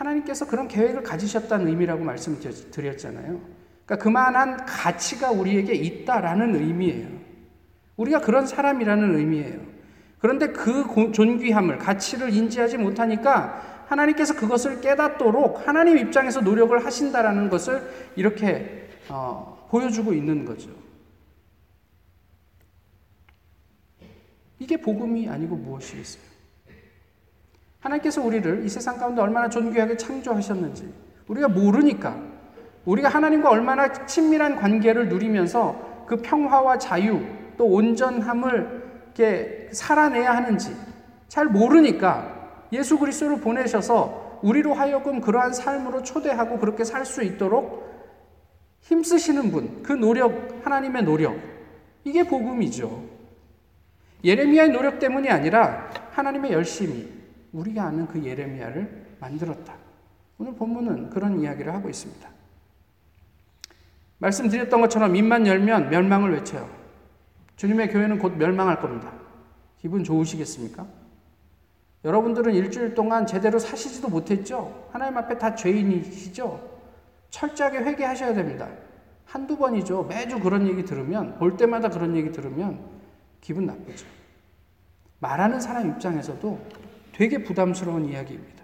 하나님께서 0.03 0.45
그런 0.45 0.67
계획을 0.67 1.03
가지셨다는 1.03 1.67
의미라고 1.67 2.03
말씀드렸잖아요. 2.03 3.39
그러니까 3.86 4.03
그만한 4.03 4.65
가치가 4.65 5.31
우리에게 5.31 5.74
있다라는 5.74 6.55
의미예요. 6.55 7.07
우리가 7.95 8.19
그런 8.22 8.45
사람이라는 8.45 9.15
의미예요. 9.15 9.62
그런데 10.19 10.48
그 10.48 11.12
존귀함을, 11.12 11.79
가치를 11.79 12.33
인지하지 12.33 12.77
못하니까 12.77 13.86
하나님께서 13.88 14.36
그것을 14.36 14.81
깨닫도록 14.81 15.67
하나님 15.67 15.98
입장에서 15.98 16.41
노력을 16.41 16.86
하신다라는 16.86 17.50
것을 17.50 17.81
이렇게 18.15 18.89
어, 19.10 19.67
보여주고 19.69 20.13
있는 20.13 20.45
거죠. 20.45 20.69
이게 24.60 24.77
복음이 24.77 25.27
아니고 25.27 25.57
무엇이겠어요? 25.57 26.33
하나님께서 27.84 28.22
우리를 28.22 28.63
이 28.63 28.70
세상 28.70 28.98
가운데 28.98 29.22
얼마나 29.22 29.50
존귀하게 29.50 29.98
창조하셨는지 29.98 30.94
우리가 31.28 31.50
모르니까 31.50 32.18
우리가 32.86 33.10
하나님과 33.10 33.50
얼마나 33.50 33.92
친밀한 34.06 34.56
관계를 34.56 35.10
누리면서 35.10 36.06
그 36.08 36.18
평화와 36.18 36.78
자유 36.78 37.22
또 37.58 37.66
온전함을 37.66 38.84
이렇게 39.06 39.70
살아내야 39.72 40.36
하는지 40.36 40.75
잘 41.28 41.46
모르니까 41.48 42.68
예수 42.72 42.98
그리스도를 42.98 43.40
보내셔서 43.40 44.40
우리로 44.44 44.74
하여금 44.74 45.22
그러한 45.22 45.54
삶으로 45.54 46.04
초대하고 46.04 46.60
그렇게 46.60 46.84
살 46.84 47.06
수 47.06 47.24
있도록 47.24 47.94
힘쓰시는 48.82 49.52
분, 49.52 49.82
그 49.82 49.94
노력, 49.94 50.60
하나님의 50.66 51.04
노력, 51.04 51.38
이게 52.04 52.24
복음이죠. 52.24 53.02
예레미야의 54.25 54.72
노력 54.72 55.00
때문이 55.00 55.30
아니라 55.30 55.90
하나님의 56.12 56.52
열심이, 56.52 57.08
우리가 57.53 57.86
아는 57.86 58.07
그 58.07 58.24
예레미야를 58.24 59.15
만들었다. 59.19 59.75
오늘 60.38 60.55
본문은 60.55 61.12
그런 61.12 61.39
이야기를 61.39 61.74
하고 61.74 61.89
있습니다. 61.89 62.27
말씀드렸던 64.17 64.81
것처럼 64.81 65.15
입만 65.15 65.48
열면 65.48 65.89
멸망을 65.89 66.33
외쳐요. 66.33 66.69
주님의 67.55 67.91
교회는 67.91 68.19
곧 68.19 68.36
멸망할 68.38 68.79
겁니다. 68.79 69.13
기분 69.79 70.03
좋으시겠습니까? 70.03 70.88
여러분들은 72.03 72.53
일주일 72.53 72.95
동안 72.95 73.25
제대로 73.25 73.60
사시지도 73.60 74.10
못했죠? 74.10 74.89
하나님 74.91 75.17
앞에 75.17 75.38
다 75.38 75.55
죄인이시죠? 75.55 76.72
철저하게 77.29 77.79
회개하셔야 77.79 78.33
됩니다. 78.33 78.69
한두 79.25 79.57
번이죠. 79.57 80.03
매주 80.03 80.39
그런 80.39 80.67
얘기 80.67 80.83
들으면, 80.83 81.38
볼 81.38 81.55
때마다 81.55 81.89
그런 81.89 82.15
얘기 82.15 82.31
들으면 82.31 82.79
기분 83.41 83.65
나쁘죠. 83.65 84.05
말하는 85.19 85.60
사람 85.60 85.89
입장에서도 85.89 86.60
되게 87.13 87.43
부담스러운 87.43 88.05
이야기입니다. 88.05 88.63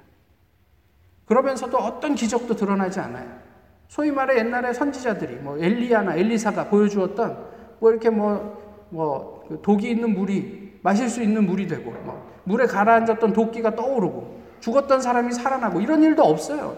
그러면서도 1.25 1.77
어떤 1.77 2.15
기적도 2.15 2.55
드러나지 2.55 2.99
않아요. 2.99 3.39
소위 3.87 4.11
말해 4.11 4.39
옛날에 4.39 4.73
선지자들이 4.73 5.35
뭐 5.35 5.57
엘리야나 5.57 6.15
엘리사가 6.15 6.69
보여주었던 6.69 7.47
뭐 7.79 7.91
이렇게 7.91 8.09
뭐, 8.09 8.87
뭐그 8.89 9.61
독이 9.61 9.89
있는 9.89 10.13
물이 10.13 10.79
마실 10.81 11.09
수 11.09 11.21
있는 11.21 11.45
물이 11.45 11.67
되고 11.67 11.91
뭐 11.91 12.27
물에 12.43 12.65
가라앉았던 12.65 13.33
도끼가 13.33 13.75
떠오르고 13.75 14.39
죽었던 14.59 15.01
사람이 15.01 15.31
살아나고 15.33 15.81
이런 15.81 16.03
일도 16.03 16.23
없어요. 16.23 16.77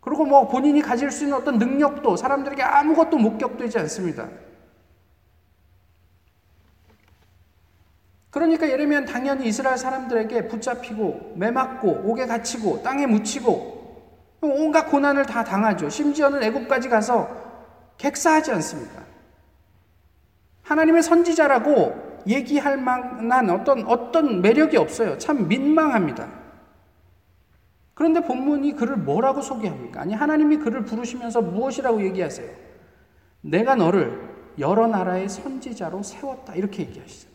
그리고 0.00 0.24
뭐 0.24 0.48
본인이 0.48 0.80
가질 0.80 1.10
수 1.10 1.24
있는 1.24 1.38
어떤 1.38 1.58
능력도 1.58 2.16
사람들에게 2.16 2.62
아무것도 2.62 3.18
목격되지 3.18 3.78
않습니다. 3.80 4.28
그러니까 8.50 8.70
예레미야는 8.70 9.06
당연히 9.06 9.46
이스라엘 9.46 9.78
사람들에게 9.78 10.48
붙잡히고 10.48 11.34
매맞고 11.36 12.02
옥에 12.04 12.26
갇히고 12.26 12.82
땅에 12.82 13.06
묻히고 13.06 13.80
온갖 14.40 14.86
고난을 14.90 15.26
다 15.26 15.44
당하죠. 15.44 15.88
심지어는 15.88 16.42
애국까지 16.42 16.88
가서 16.88 17.28
객사하지 17.98 18.52
않습니까? 18.52 19.04
하나님의 20.62 21.02
선지자라고 21.02 22.22
얘기할 22.26 22.76
만한 22.76 23.50
어떤 23.50 23.84
어떤 23.86 24.40
매력이 24.40 24.76
없어요. 24.76 25.18
참 25.18 25.46
민망합니다. 25.46 26.28
그런데 27.94 28.20
본문이 28.20 28.76
그를 28.76 28.96
뭐라고 28.96 29.42
소개합니까? 29.42 30.00
아니 30.00 30.14
하나님이 30.14 30.56
그를 30.56 30.84
부르시면서 30.84 31.42
무엇이라고 31.42 32.02
얘기하세요? 32.02 32.50
내가 33.42 33.74
너를 33.74 34.28
여러 34.58 34.86
나라의 34.86 35.28
선지자로 35.28 36.02
세웠다 36.02 36.54
이렇게 36.54 36.82
얘기하시잖아요. 36.82 37.29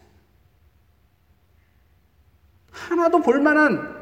하나도 2.75 3.21
볼만한 3.21 3.95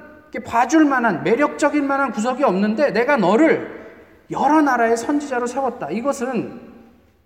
봐줄 0.45 0.85
만한 0.85 1.23
매력적인 1.23 1.85
만한 1.85 2.11
구석이 2.11 2.43
없는데 2.43 2.91
내가 2.91 3.17
너를 3.17 3.83
여러 4.31 4.61
나라의 4.61 4.97
선지자로 4.97 5.45
세웠다. 5.45 5.91
이것은 5.91 6.73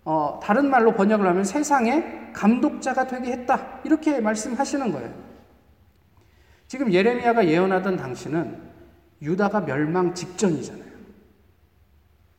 어, 0.04 0.38
다른 0.42 0.70
말로 0.70 0.94
번역을 0.94 1.26
하면 1.26 1.44
세상의 1.44 2.32
감독자가 2.34 3.06
되게 3.06 3.32
했다. 3.32 3.80
이렇게 3.84 4.20
말씀하시는 4.20 4.92
거예요. 4.92 5.12
지금 6.66 6.92
예레미야가 6.92 7.46
예언하던 7.46 7.96
당시는 7.96 8.60
유다가 9.22 9.64
멸망 9.64 10.14
직전이잖아요. 10.14 10.88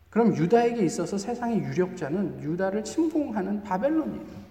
그럼 0.10 0.36
유다에게 0.36 0.84
있어서 0.86 1.18
세상의 1.18 1.60
유력자는 1.60 2.42
유다를 2.42 2.84
침공하는 2.84 3.64
바벨론이에요. 3.64 4.50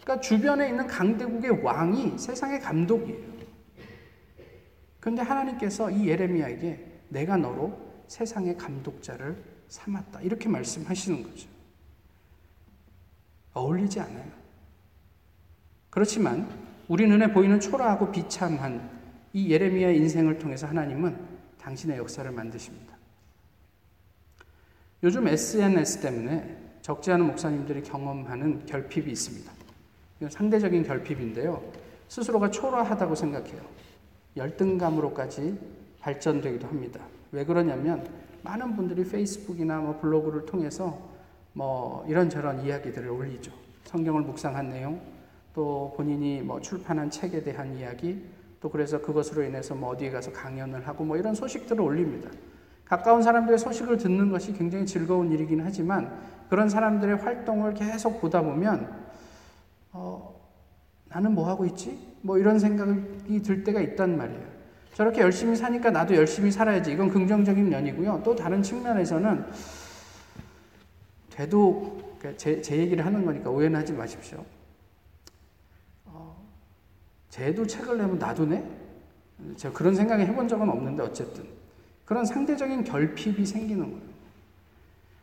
그러니까 0.00 0.20
주변에 0.20 0.68
있는 0.68 0.86
강대국의 0.86 1.62
왕이 1.62 2.18
세상의 2.18 2.60
감독이에요. 2.60 3.39
그런데 5.00 5.22
하나님께서 5.22 5.90
이 5.90 6.08
예레미야에게 6.08 7.02
내가 7.08 7.36
너로 7.36 7.90
세상의 8.06 8.56
감독자를 8.56 9.42
삼았다. 9.68 10.20
이렇게 10.20 10.48
말씀하시는 10.48 11.22
거죠. 11.22 11.48
어울리지 13.54 13.98
않아요. 14.00 14.30
그렇지만 15.88 16.48
우리 16.88 17.06
눈에 17.06 17.32
보이는 17.32 17.58
초라하고 17.58 18.12
비참한 18.12 18.90
이 19.32 19.50
예레미야의 19.50 19.96
인생을 19.96 20.38
통해서 20.38 20.66
하나님은 20.66 21.16
당신의 21.60 21.98
역사를 21.98 22.30
만드십니다. 22.30 22.96
요즘 25.02 25.26
SNS 25.26 26.00
때문에 26.00 26.58
적지 26.82 27.12
않은 27.12 27.26
목사님들이 27.26 27.82
경험하는 27.82 28.66
결핍이 28.66 29.10
있습니다. 29.10 29.52
상대적인 30.28 30.82
결핍인데요. 30.82 31.62
스스로가 32.08 32.50
초라하다고 32.50 33.14
생각해요. 33.14 33.62
열등감으로까지 34.36 35.58
발전되기도 36.00 36.66
합니다. 36.66 37.00
왜 37.32 37.44
그러냐면 37.44 38.06
많은 38.42 38.74
분들이 38.74 39.04
페이스북이나 39.04 39.78
뭐 39.78 39.98
블로그를 40.00 40.46
통해서 40.46 40.98
뭐 41.52 42.04
이런저런 42.08 42.64
이야기들을 42.64 43.08
올리죠. 43.08 43.52
성경을 43.84 44.22
묵상한 44.22 44.70
내용, 44.70 45.00
또 45.52 45.92
본인이 45.96 46.40
뭐 46.40 46.60
출판한 46.60 47.10
책에 47.10 47.42
대한 47.42 47.76
이야기, 47.76 48.24
또 48.60 48.70
그래서 48.70 49.00
그것으로 49.00 49.42
인해서 49.42 49.74
뭐 49.74 49.90
어디에 49.90 50.10
가서 50.10 50.32
강연을 50.32 50.86
하고 50.86 51.04
뭐 51.04 51.16
이런 51.16 51.34
소식들을 51.34 51.80
올립니다. 51.80 52.30
가까운 52.84 53.22
사람들의 53.22 53.58
소식을 53.58 53.98
듣는 53.98 54.30
것이 54.30 54.52
굉장히 54.52 54.84
즐거운 54.84 55.30
일이긴 55.30 55.60
하지만 55.60 56.12
그런 56.48 56.68
사람들의 56.68 57.16
활동을 57.16 57.74
계속 57.74 58.20
보다 58.20 58.42
보면 58.42 58.92
어, 59.92 60.34
나는 61.08 61.34
뭐 61.34 61.48
하고 61.48 61.64
있지? 61.66 62.09
뭐 62.22 62.38
이런 62.38 62.58
생각이 62.58 63.42
들 63.42 63.64
때가 63.64 63.80
있단 63.80 64.16
말이에요. 64.16 64.50
저렇게 64.94 65.22
열심히 65.22 65.56
사니까 65.56 65.90
나도 65.90 66.14
열심히 66.14 66.50
살아야지. 66.50 66.92
이건 66.92 67.08
긍정적인 67.08 67.68
면이고요. 67.68 68.22
또 68.24 68.34
다른 68.34 68.62
측면에서는 68.62 69.46
돼도 71.30 72.16
그러니까 72.18 72.38
제, 72.38 72.60
제 72.60 72.76
얘기를 72.76 73.04
하는 73.04 73.24
거니까 73.24 73.48
오해는 73.48 73.80
하지 73.80 73.92
마십시오. 73.92 74.44
어, 76.04 76.36
쟤도 77.30 77.66
책을 77.66 77.96
내면 77.96 78.18
나도 78.18 78.44
내? 78.44 78.62
제가 79.56 79.72
그런 79.72 79.94
생각을 79.94 80.26
해본 80.26 80.48
적은 80.48 80.68
없는데 80.68 81.02
어쨌든 81.02 81.44
그런 82.04 82.26
상대적인 82.26 82.84
결핍이 82.84 83.46
생기는 83.46 83.84
거예요. 83.84 84.10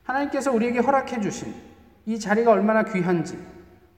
하나님께서 0.04 0.52
우리에게 0.52 0.80
허락해 0.80 1.22
주신 1.22 1.54
이 2.06 2.18
자리가 2.18 2.52
얼마나 2.52 2.84
귀한지 2.84 3.38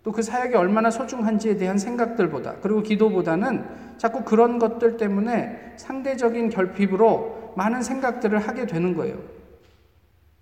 또 0.03 0.11
그 0.11 0.21
사역이 0.21 0.55
얼마나 0.55 0.89
소중한지에 0.89 1.57
대한 1.57 1.77
생각들보다 1.77 2.55
그리고 2.61 2.81
기도보다는 2.81 3.65
자꾸 3.97 4.23
그런 4.23 4.57
것들 4.59 4.97
때문에 4.97 5.73
상대적인 5.77 6.49
결핍으로 6.49 7.53
많은 7.57 7.83
생각들을 7.83 8.39
하게 8.39 8.65
되는 8.65 8.95
거예요. 8.95 9.17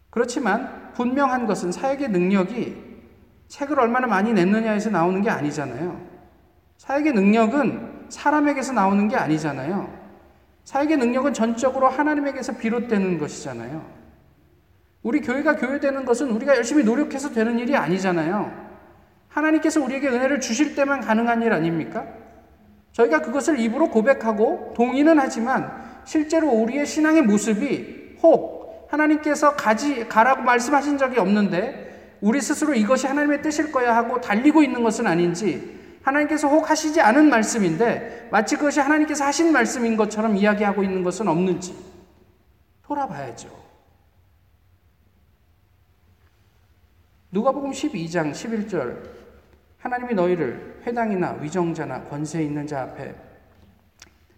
그렇지만 0.10 0.94
분명한 0.94 1.48
것은 1.48 1.72
사역의 1.72 2.10
능력이 2.10 2.88
책을 3.48 3.80
얼마나 3.80 4.08
많이 4.08 4.34
냈느냐에서 4.34 4.90
나오는 4.90 5.22
게 5.22 5.30
아니잖아요. 5.30 6.00
사역의 6.78 7.14
능력은 7.14 8.06
사람에게서 8.10 8.74
나오는 8.74 9.08
게 9.08 9.16
아니잖아요. 9.16 9.92
사역의 10.66 10.98
능력은 10.98 11.34
전적으로 11.34 11.88
하나님에게서 11.88 12.58
비롯되는 12.58 13.18
것이잖아요. 13.20 13.86
우리 15.02 15.22
교회가 15.22 15.56
교회되는 15.56 16.06
것은 16.06 16.30
우리가 16.32 16.56
열심히 16.58 16.84
노력해서 16.84 17.32
되는 17.32 17.58
일이 17.58 17.76
아니잖아요. 17.76 18.67
하나님께서 19.38 19.82
우리에게 19.82 20.08
은혜를 20.08 20.40
주실 20.40 20.76
때만 20.76 21.02
가능한 21.02 21.42
일 21.44 21.54
아닙니까? 21.54 22.06
저희가 22.92 23.22
그것을 23.22 23.60
입으로 23.60 23.90
고백하고 23.90 24.74
동의는 24.76 25.20
하지만 25.20 26.02
실제로 26.06 26.50
우리의 26.50 26.86
신앙의 26.86 27.22
모습이 27.24 28.18
혹 28.24 28.88
하나님께서 28.90 29.56
가지 29.56 30.08
가라고 30.08 30.42
말씀하신 30.42 30.98
적이 30.98 31.20
없는데 31.20 32.18
우리 32.22 32.42
스스로 32.42 32.74
이것이 32.74 33.06
하나님의 33.06 33.42
뜻일 33.44 33.72
거야 33.72 33.96
하고 33.96 34.20
달리고 34.20 34.64
있는 34.64 34.82
것은 34.82 35.06
아닌지 35.06 35.78
하나님께서 36.02 36.48
혹 36.48 36.70
하시지 36.70 37.00
않은 37.02 37.30
말씀인데 37.30 38.30
마치 38.32 38.56
그것이 38.56 38.80
하나님께서 38.80 39.26
하신 39.26 39.52
말씀인 39.52 39.98
것처럼 39.98 40.36
이야기하고 40.36 40.84
있는 40.84 41.04
것은 41.04 41.28
없는지 41.28 41.76
돌아봐야죠. 42.82 43.50
누가복음 47.32 47.72
12장 47.72 48.32
11절 48.32 49.17
하나님이 49.88 50.16
너희를 50.16 50.82
회당이나 50.86 51.38
위정자나 51.40 52.04
권세 52.04 52.44
있는 52.44 52.68
자 52.68 52.82
앞에 52.82 53.16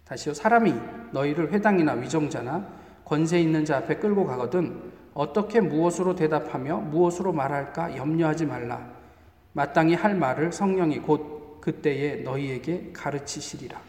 다시요 0.04 0.32
사람이 0.32 0.72
너희를 1.10 1.52
회당이나 1.52 1.94
위정자나 1.94 2.64
권세 3.04 3.40
있는 3.40 3.64
자 3.64 3.78
앞에 3.78 3.96
끌고 3.96 4.26
가거든 4.26 4.92
어떻게 5.12 5.60
무엇으로 5.60 6.14
대답하며 6.14 6.76
무엇으로 6.76 7.32
말할까 7.32 7.96
염려하지 7.96 8.46
말라 8.46 8.88
마땅히 9.52 9.94
할 9.94 10.14
말을 10.14 10.52
성령이 10.52 11.00
곧 11.00 11.60
그때에 11.60 12.22
너희에게 12.22 12.90
가르치시리라 12.92 13.80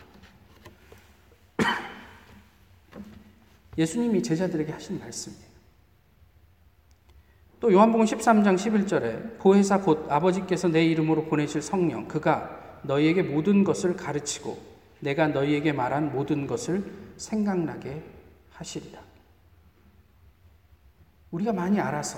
예수님이 3.78 4.24
제자들에게 4.24 4.72
하신 4.72 5.00
말씀이에요. 5.00 5.51
또 7.62 7.72
요한복음 7.72 8.08
13장 8.08 8.56
11절에 8.56 9.38
보혜사 9.38 9.82
곧 9.82 10.12
아버지께서 10.12 10.68
내 10.68 10.84
이름으로 10.84 11.26
보내실 11.26 11.62
성령 11.62 12.08
그가 12.08 12.80
너희에게 12.82 13.22
모든 13.22 13.64
것을 13.64 13.96
가르치고 13.96 14.58
내가 15.00 15.28
너희에게 15.28 15.72
말한 15.72 16.12
모든 16.12 16.48
것을 16.48 16.84
생각나게 17.18 18.04
하시리라. 18.50 19.00
우리가 21.30 21.54
많이 21.54 21.80
알아서 21.80 22.18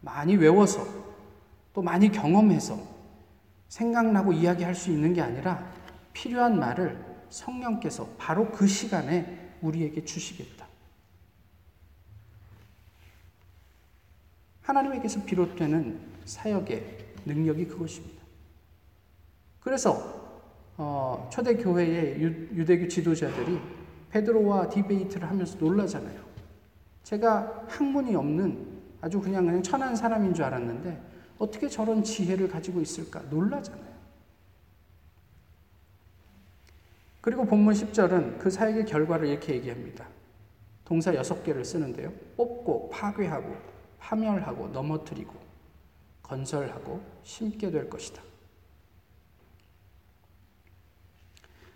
많이 0.00 0.34
외워서 0.36 0.86
또 1.74 1.82
많이 1.82 2.10
경험해서 2.10 2.78
생각나고 3.68 4.32
이야기할 4.32 4.74
수 4.74 4.90
있는 4.90 5.12
게 5.12 5.20
아니라 5.20 5.62
필요한 6.14 6.58
말을 6.58 6.98
성령께서 7.28 8.08
바로 8.16 8.50
그 8.50 8.66
시간에 8.66 9.56
우리에게 9.60 10.06
주시겠다. 10.06 10.69
하나님에게서 14.70 15.24
비롯되는 15.24 15.98
사역의 16.24 16.98
능력이 17.26 17.66
그것입니다. 17.66 18.22
그래서 19.60 20.20
어, 20.76 21.28
초대 21.30 21.56
교회의 21.56 22.20
유, 22.20 22.64
대교 22.64 22.88
지도자들이 22.88 23.60
페드로와 24.10 24.70
디베이트를 24.70 25.28
하면서 25.28 25.58
놀라잖아요. 25.58 26.18
제가 27.02 27.66
학문이 27.68 28.14
없는 28.14 28.80
아주 29.00 29.20
그냥 29.20 29.44
그냥 29.46 29.62
천한 29.62 29.94
사람인 29.94 30.34
줄 30.34 30.44
알았는데 30.44 31.00
어떻게 31.38 31.68
저런 31.68 32.02
지혜를 32.02 32.48
가지고 32.48 32.80
있을까 32.80 33.20
놀라잖아요. 33.30 33.90
그리고 37.20 37.44
본문 37.44 37.74
10절은 37.74 38.38
그 38.38 38.50
사역의 38.50 38.86
결과를 38.86 39.28
이렇게 39.28 39.54
얘기합니다. 39.54 40.06
동사 40.84 41.12
6개를 41.12 41.64
쓰는데요. 41.64 42.10
뽑고 42.36 42.88
파괴하고 42.90 43.69
파멸하고 44.00 44.68
넘어뜨리고 44.68 45.34
건설하고 46.22 47.00
심게 47.22 47.70
될 47.70 47.88
것이다. 47.88 48.22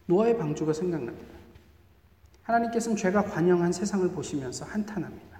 노아의 0.06 0.36
방주가 0.36 0.72
생각납니다. 0.72 1.34
하나님께서는 2.42 2.96
죄가 2.96 3.24
관영한 3.24 3.72
세상을 3.72 4.06
보시면서 4.10 4.64
한탄합니다. 4.64 5.38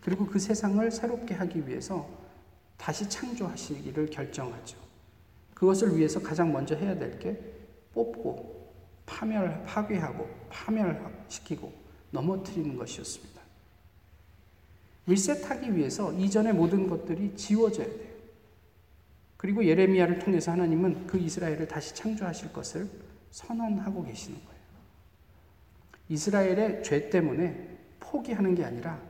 그리고 0.00 0.26
그 0.26 0.38
세상을 0.38 0.90
새롭게 0.90 1.34
하기 1.34 1.66
위해서 1.66 2.08
다시 2.78 3.08
창조하시기를 3.08 4.08
결정하죠. 4.10 4.78
그것을 5.54 5.96
위해서 5.96 6.20
가장 6.20 6.52
먼저 6.52 6.74
해야 6.76 6.94
될 6.94 7.18
게 7.18 7.58
뽑고 7.92 8.72
파멸, 9.04 9.64
파괴하고 9.64 10.28
파멸시키고 10.50 11.72
넘어뜨리는 12.10 12.76
것이었습니다. 12.76 13.37
리셋하기 15.08 15.74
위해서 15.74 16.12
이전의 16.12 16.52
모든 16.52 16.86
것들이 16.86 17.34
지워져야 17.34 17.86
돼요. 17.86 18.08
그리고 19.38 19.64
예레미야를 19.64 20.18
통해서 20.18 20.52
하나님은 20.52 21.06
그 21.06 21.18
이스라엘을 21.18 21.66
다시 21.66 21.94
창조하실 21.94 22.52
것을 22.52 22.88
선언하고 23.30 24.04
계시는 24.04 24.38
거예요. 24.38 24.58
이스라엘의 26.10 26.82
죄 26.82 27.08
때문에 27.08 27.78
포기하는 28.00 28.54
게 28.54 28.64
아니라 28.64 29.00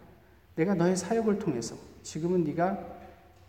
내가 0.55 0.75
너의 0.75 0.97
사역을 0.97 1.39
통해서 1.39 1.77
지금은 2.03 2.45
네가 2.45 2.97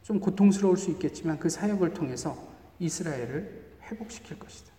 좀 0.04 0.20
고통스러울 0.20 0.78
수 0.78 0.90
있겠지만 0.92 1.40
그 1.40 1.50
사역을 1.50 1.94
통해서 1.94 2.36
이스라엘을 2.80 3.78
회복시킬 3.84 4.40
것이다. 4.40 4.72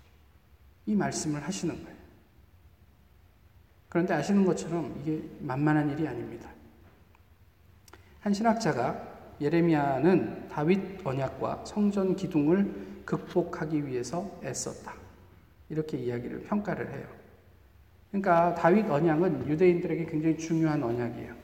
이 0.87 0.95
말씀을 0.95 1.43
하시는 1.43 1.75
거예요. 1.75 2.01
그런데 3.89 4.15
아시는 4.15 4.45
것처럼 4.45 5.01
이게 5.03 5.23
만만한 5.41 5.91
일이 5.91 6.07
아닙니다. 6.07 6.49
한 8.21 8.33
신학자가 8.35 9.09
예레미야는 9.41 10.49
다윗 10.49 11.05
언약과 11.05 11.65
성전 11.65 12.15
기둥을 12.15 13.03
극복하기 13.05 13.87
위해서 13.87 14.39
애썼다. 14.45 14.93
이렇게 15.71 15.97
이야기를 15.97 16.43
평가를 16.43 16.93
해요. 16.93 17.07
그러니까 18.11 18.55
다윗 18.55 18.91
언약은 18.91 19.49
유대인들에게 19.49 20.05
굉장히 20.07 20.37
중요한 20.37 20.83
언약이에요. 20.83 21.35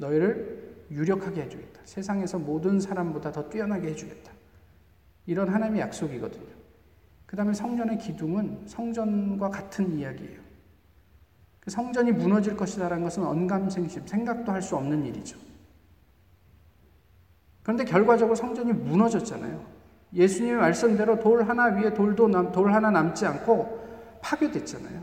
너희를 0.00 0.86
유력하게 0.90 1.42
해주겠다. 1.42 1.80
세상에서 1.84 2.38
모든 2.38 2.78
사람보다 2.78 3.32
더 3.32 3.48
뛰어나게 3.48 3.88
해주겠다. 3.88 4.30
이런 5.26 5.48
하나님의 5.48 5.80
약속이거든요. 5.80 6.52
그 7.26 7.36
다음에 7.36 7.54
성전의 7.54 7.98
기둥은 7.98 8.64
성전과 8.66 9.48
같은 9.48 9.98
이야기예요. 9.98 10.40
그 11.60 11.70
성전이 11.70 12.12
무너질 12.12 12.56
것이다라는 12.56 13.02
것은 13.04 13.24
언감생심, 13.24 14.06
생각도 14.06 14.52
할 14.52 14.60
수 14.60 14.76
없는 14.76 15.04
일이죠. 15.06 15.38
그런데 17.62 17.84
결과적으로 17.84 18.34
성전이 18.34 18.72
무너졌잖아요. 18.72 19.64
예수님의 20.14 20.58
말씀대로 20.58 21.20
돌 21.20 21.42
하나 21.48 21.64
위에 21.66 21.94
돌도 21.94 22.28
남, 22.28 22.52
돌 22.52 22.72
하나 22.72 22.90
남지 22.90 23.24
않고 23.24 24.18
파괴됐잖아요. 24.20 25.02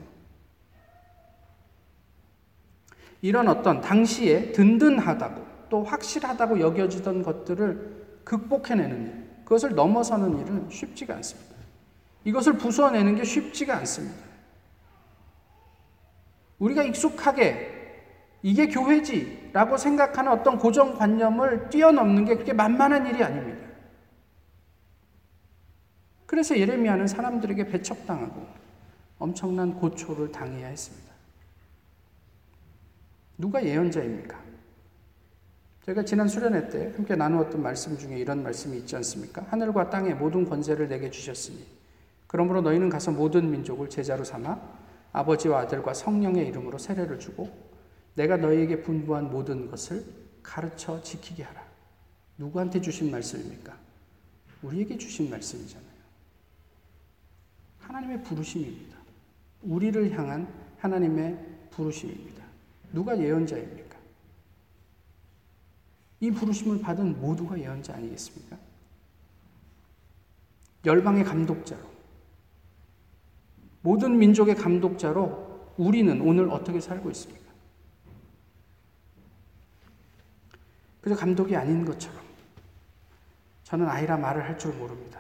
이런 3.22 3.48
어떤 3.48 3.82
당시에 3.82 4.52
든든하다고 4.52 5.46
또 5.70 5.84
확실하다고 5.84 6.60
여겨지던 6.60 7.24
것들을 7.24 8.00
극복해내는 8.24 9.06
일, 9.06 9.30
그것을 9.44 9.76
넘어서는 9.76 10.40
일은 10.40 10.70
쉽지가 10.70 11.16
않습니다. 11.16 11.56
이것을 12.24 12.54
부수어내는 12.54 13.16
게 13.16 13.24
쉽지가 13.24 13.78
않습니다. 13.78 14.30
우리가 16.60 16.84
익숙하게 16.84 17.79
이게 18.42 18.68
교회지라고 18.68 19.78
생각하는 19.78 20.32
어떤 20.32 20.58
고정관념을 20.58 21.70
뛰어넘는 21.70 22.26
게 22.26 22.36
그렇게 22.36 22.54
만만한 22.54 23.06
일이 23.08 23.24
아닙니다. 23.24 23.68
그래서 26.26 26.58
예레미야는 26.58 27.08
사람들에게 27.08 27.66
배척당하고 27.68 28.46
엄청난 29.18 29.74
고초를 29.76 30.32
당해야 30.32 30.68
했습니다. 30.68 31.10
누가 33.38 33.64
예언자입니까? 33.64 34.40
제가 35.86 36.06
지난 36.06 36.28
수련회 36.28 36.70
때 36.70 36.94
함께 36.96 37.16
나누었던 37.16 37.62
말씀 37.62 37.98
중에 37.98 38.18
이런 38.18 38.44
말씀이 38.44 38.78
있지 38.78 38.96
않습니까? 38.98 39.46
하늘과 39.50 39.90
땅의 39.90 40.16
모든 40.16 40.48
권세를 40.48 40.88
내게 40.88 41.10
주셨으니 41.10 41.66
그러므로 42.28 42.62
너희는 42.62 42.90
가서 42.90 43.12
모든 43.12 43.50
민족을 43.50 43.90
제자로 43.90 44.24
삼아 44.24 44.60
아버지와 45.12 45.62
아들과 45.62 45.96
성령의 45.96 46.48
이름으로 46.48 46.78
세례를 46.78 47.18
주고 47.18 47.69
내가 48.20 48.36
너희에게 48.36 48.82
분부한 48.82 49.32
모든 49.32 49.72
것을 49.72 50.06
가르쳐 50.44 51.02
지키게 51.02 51.44
하라. 51.44 51.66
누구한테 52.38 52.82
주신 52.82 53.12
말씀입니까? 53.12 53.78
우리에게 54.62 54.98
주신 54.98 55.30
말씀이잖아요. 55.30 55.90
하나님의 57.80 58.24
부르심입니다. 58.24 58.98
우리를 59.62 60.12
향한 60.18 60.54
하나님의 60.80 61.40
부르심입니다. 61.72 62.44
누가 62.92 63.18
예언자입니까? 63.18 63.98
이 66.20 66.30
부르심을 66.32 66.82
받은 66.82 67.22
모두가 67.22 67.58
예언자 67.58 67.94
아니겠습니까? 67.94 68.58
열방의 70.86 71.24
감독자로, 71.24 71.90
모든 73.82 74.18
민족의 74.18 74.56
감독자로 74.56 75.74
우리는 75.78 76.20
오늘 76.20 76.50
어떻게 76.50 76.82
살고 76.82 77.10
있습니까? 77.12 77.39
그저 81.02 81.16
감독이 81.16 81.56
아닌 81.56 81.86
것처럼 81.86 82.20
저는 83.64 83.88
아이라 83.88 84.18
말을 84.18 84.44
할 84.44 84.58
줄 84.58 84.74
모릅니다. 84.74 85.20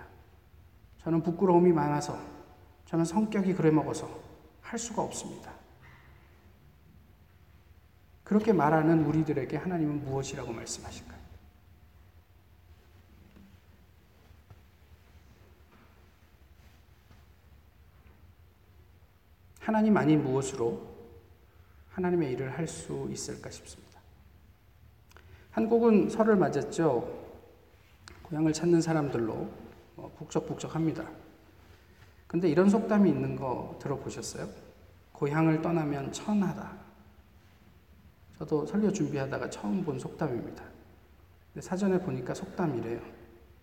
저는 1.04 1.24
부끄러움이 1.24 1.72
많아서 1.72 2.20
저는 2.86 3.06
성격이 3.06 3.54
그래 3.54 3.72
먹어서 3.72 4.10
할 4.62 4.78
수가 4.78 5.02
없습니다. 5.04 5.54
그렇게 8.24 8.54
말하는 8.54 9.06
우리들에게 9.06 9.56
하나님은 9.58 10.04
무엇이라고 10.04 10.52
말씀하실까요? 10.52 11.20
하나님 19.60 19.96
아닌 19.98 20.24
무엇으로 20.24 20.88
하나님의 21.92 22.32
일을 22.34 22.58
할 22.58 22.68
수 22.68 23.08
있을까 23.12 23.50
싶습니다. 23.50 23.89
한국은 25.60 26.08
설을 26.08 26.38
맞았죠. 26.38 27.20
고향을 28.24 28.54
찾는 28.54 28.80
사람들로 28.80 29.50
뭐 29.96 30.10
북적북적합니다. 30.18 31.04
근데 32.28 32.48
이런 32.48 32.70
속담이 32.70 33.10
있는 33.10 33.36
거 33.36 33.78
들어보셨어요? 33.82 34.48
고향을 35.12 35.62
떠나면 35.62 36.14
천하다. 36.14 36.78
저도 38.38 38.66
설교 38.68 38.94
준비하다가 38.94 39.50
처음 39.50 39.84
본 39.84 40.00
속담입니다. 40.00 40.64
사전에 41.60 42.00
보니까 42.00 42.34
속담이래요. 42.34 43.02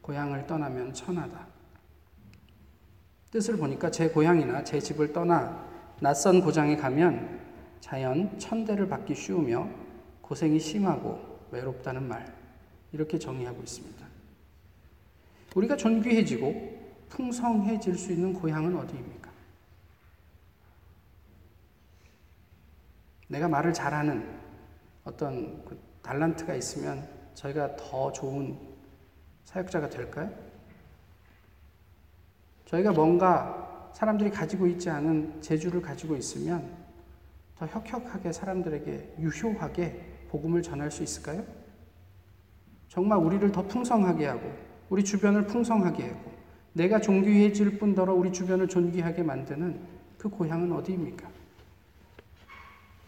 고향을 0.02 0.46
떠나면 0.46 0.92
천하다. 0.92 1.46
뜻을 3.30 3.56
보니까 3.56 3.90
제 3.90 4.10
고향이나 4.10 4.64
제 4.64 4.78
집을 4.78 5.14
떠나 5.14 5.66
낯선 6.02 6.42
고장에 6.42 6.76
가면 6.76 7.40
자연 7.80 8.38
천대를 8.38 8.86
받기 8.86 9.14
쉬우며 9.14 9.66
고생이 10.20 10.58
심하고 10.58 11.35
외롭다는 11.56 12.06
말. 12.06 12.34
이렇게 12.92 13.18
정의하고 13.18 13.62
있습니다. 13.62 14.06
우리가 15.54 15.76
존귀해지고 15.76 16.76
풍성해질 17.08 17.96
수 17.96 18.12
있는 18.12 18.32
고향은 18.32 18.76
어디입니까? 18.76 19.30
내가 23.28 23.48
말을 23.48 23.72
잘하는 23.72 24.38
어떤 25.04 25.64
그 25.64 25.78
달란트가 26.02 26.54
있으면 26.54 27.08
저희가 27.34 27.76
더 27.76 28.12
좋은 28.12 28.56
사역자가 29.44 29.88
될까요? 29.88 30.30
저희가 32.66 32.92
뭔가 32.92 33.90
사람들이 33.94 34.30
가지고 34.30 34.66
있지 34.66 34.90
않은 34.90 35.40
재주를 35.40 35.80
가지고 35.80 36.16
있으면 36.16 36.70
더 37.58 37.66
혁혁하게 37.66 38.32
사람들에게 38.32 39.14
유효하게 39.18 40.15
복음을 40.36 40.62
전할 40.62 40.90
수 40.90 41.02
있을까요? 41.02 41.44
정말 42.88 43.18
우리를 43.18 43.50
더 43.52 43.62
풍성하게 43.62 44.26
하고 44.26 44.52
우리 44.90 45.02
주변을 45.02 45.46
풍성하게 45.46 46.08
하고 46.08 46.32
내가 46.74 47.00
존귀해질 47.00 47.78
뿐더러 47.78 48.12
우리 48.12 48.32
주변을 48.32 48.68
존귀하게 48.68 49.22
만드는 49.22 49.80
그 50.18 50.28
고향은 50.28 50.70
어디입니까? 50.72 51.28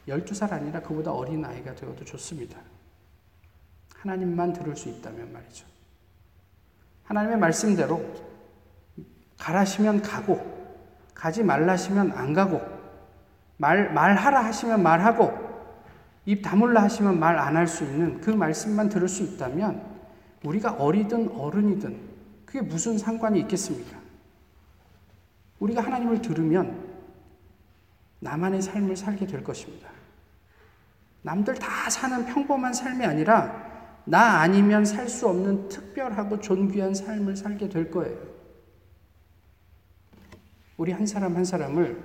12살 0.08 0.52
아니라 0.52 0.80
그보다 0.80 1.12
어린 1.12 1.44
아이가 1.44 1.74
되어도 1.74 2.02
좋습니다. 2.04 2.58
하나님만 3.94 4.54
들을 4.54 4.74
수 4.74 4.88
있다면 4.88 5.32
말이죠. 5.32 5.66
하나님의 7.04 7.38
말씀대로 7.38 8.02
가라시면 9.38 10.00
가고, 10.00 10.40
가지 11.14 11.42
말라시면 11.42 12.12
안 12.12 12.32
가고, 12.32 12.62
말, 13.58 13.92
말하라 13.92 14.44
하시면 14.46 14.82
말하고, 14.82 15.47
입 16.28 16.42
다물라 16.42 16.82
하시면 16.82 17.18
말 17.18 17.38
안 17.38 17.56
할 17.56 17.66
수 17.66 17.84
있는 17.84 18.20
그 18.20 18.28
말씀만 18.28 18.90
들을 18.90 19.08
수 19.08 19.22
있다면, 19.22 19.82
우리가 20.44 20.72
어리든 20.72 21.30
어른이든 21.30 21.98
그게 22.44 22.60
무슨 22.60 22.98
상관이 22.98 23.40
있겠습니까? 23.40 23.98
우리가 25.58 25.82
하나님을 25.82 26.20
들으면 26.20 26.86
나만의 28.20 28.60
삶을 28.60 28.94
살게 28.94 29.26
될 29.26 29.42
것입니다. 29.42 29.88
남들 31.22 31.54
다 31.54 31.88
사는 31.88 32.26
평범한 32.26 32.74
삶이 32.74 33.06
아니라 33.06 33.66
나 34.04 34.40
아니면 34.40 34.84
살 34.84 35.08
수 35.08 35.28
없는 35.28 35.70
특별하고 35.70 36.40
존귀한 36.40 36.94
삶을 36.94 37.36
살게 37.36 37.70
될 37.70 37.90
거예요. 37.90 38.18
우리 40.76 40.92
한 40.92 41.06
사람 41.06 41.36
한 41.36 41.44
사람을 41.44 42.02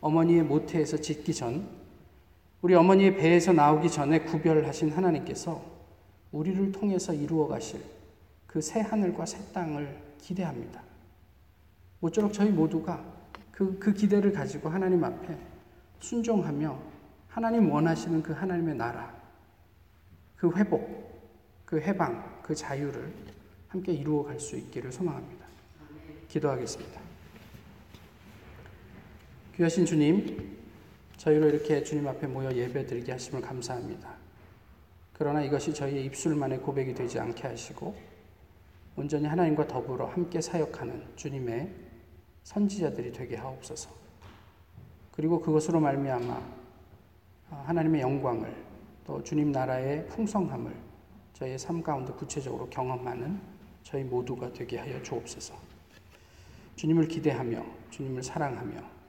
어머니의 0.00 0.44
모태에서 0.44 0.96
짓기 0.96 1.34
전, 1.34 1.68
우리 2.62 2.74
어머니의 2.74 3.16
배에서 3.16 3.52
나오기 3.52 3.90
전에 3.90 4.20
구별하신 4.20 4.90
하나님께서 4.90 5.62
우리를 6.32 6.72
통해서 6.72 7.12
이루어 7.12 7.46
가실 7.46 7.80
그 8.46 8.60
새 8.60 8.80
하늘과 8.80 9.26
새 9.26 9.38
땅을 9.52 9.94
기대합니다. 10.18 10.80
모쪼록 12.00 12.32
저희 12.32 12.50
모두가 12.50 13.04
그, 13.52 13.78
그 13.78 13.92
기대를 13.92 14.32
가지고 14.32 14.70
하나님 14.70 15.04
앞에 15.04 15.36
순종하며 16.00 16.78
하나님 17.28 17.70
원하시는 17.70 18.22
그 18.22 18.32
하나님의 18.32 18.76
나라, 18.76 19.14
그 20.36 20.50
회복, 20.56 21.20
그 21.66 21.78
해방, 21.80 22.40
그 22.42 22.54
자유를 22.54 23.12
함께 23.68 23.92
이루어 23.92 24.24
갈 24.24 24.40
수 24.40 24.56
있기를 24.56 24.90
소망합니다. 24.90 25.44
기도하겠습니다. 26.28 27.00
귀하신 29.56 29.84
주님, 29.84 30.56
저희로 31.16 31.48
이렇게 31.48 31.82
주님 31.82 32.06
앞에 32.08 32.26
모여 32.26 32.52
예배 32.52 32.86
드리게 32.86 33.12
하심을 33.12 33.40
감사합니다. 33.40 34.14
그러나 35.12 35.42
이것이 35.42 35.72
저희의 35.72 36.04
입술만의 36.06 36.60
고백이 36.60 36.94
되지 36.94 37.18
않게 37.18 37.48
하시고 37.48 37.96
온전히 38.96 39.26
하나님과 39.26 39.66
더불어 39.66 40.06
함께 40.06 40.40
사역하는 40.40 41.16
주님의 41.16 41.70
선지자들이 42.42 43.12
되게 43.12 43.36
하옵소서. 43.36 43.90
그리고 45.12 45.40
그것으로 45.40 45.80
말미암아 45.80 46.42
하나님의 47.50 48.02
영광을 48.02 48.54
또 49.06 49.22
주님 49.22 49.52
나라의 49.52 50.06
풍성함을 50.08 50.74
저희의 51.32 51.58
삶 51.58 51.82
가운데 51.82 52.12
구체적으로 52.12 52.68
경험하는 52.68 53.40
저희 53.82 54.04
모두가 54.04 54.52
되게 54.52 54.78
하여 54.78 55.02
주옵소서. 55.02 55.54
주님을 56.76 57.08
기대하며 57.08 57.64
주님을 57.90 58.22
사랑하며 58.22 58.95